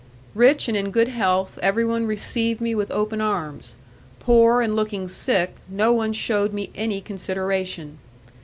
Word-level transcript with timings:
Rich 0.33 0.67
and 0.67 0.75
in 0.75 0.89
good 0.89 1.09
health, 1.09 1.59
everyone 1.61 2.07
received 2.07 2.59
me 2.59 2.73
with 2.73 2.89
open 2.89 3.21
arms; 3.21 3.75
poor 4.19 4.59
and 4.59 4.75
looking 4.75 5.07
sick, 5.07 5.57
no 5.69 5.93
one 5.93 6.11
shewed 6.11 6.55
me 6.55 6.71
any 6.73 7.01
consideration. 7.01 7.99